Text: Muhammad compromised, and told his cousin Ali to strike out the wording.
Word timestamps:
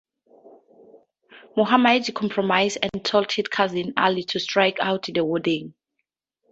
Muhammad 1.55 2.11
compromised, 2.15 2.79
and 2.81 3.05
told 3.05 3.31
his 3.33 3.45
cousin 3.49 3.93
Ali 3.95 4.23
to 4.23 4.39
strike 4.39 4.77
out 4.79 5.03
the 5.03 5.23
wording. 5.23 5.75